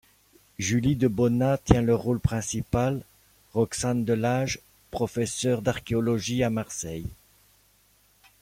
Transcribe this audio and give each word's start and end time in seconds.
Julie 0.57 0.95
de 0.95 1.07
Bona 1.07 1.59
tient 1.59 1.83
le 1.83 1.93
rôle 1.93 2.19
principal, 2.19 3.03
Roxane 3.53 4.03
Delage, 4.03 4.57
professeur 4.89 5.61
d'archéologie 5.61 6.41
à 6.41 6.49
Marseille. 6.49 7.05